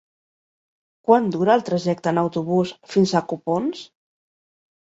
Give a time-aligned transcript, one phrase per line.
[1.09, 3.85] Quant dura el trajecte en autobús fins a Copons?